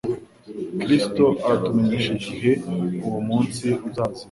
Kristo 0.83 1.25
aratumenyesha 1.45 2.09
igihe 2.17 2.51
uwo 3.07 3.19
munsi 3.27 3.65
uzazira. 3.87 4.19